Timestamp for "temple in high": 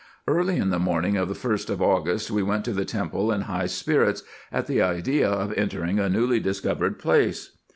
2.85-3.67